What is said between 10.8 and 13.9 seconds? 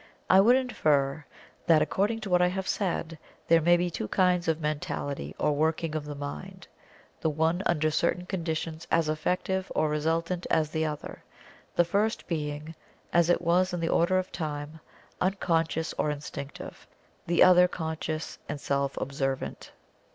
other; the first being as it was in the